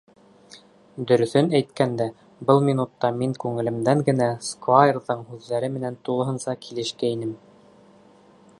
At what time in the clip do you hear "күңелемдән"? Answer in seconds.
3.43-4.01